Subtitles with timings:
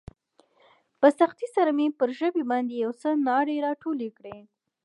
[0.99, 4.37] په سختۍ سره مې پر ژبې باندې يو څه ناړې راټولې کړې.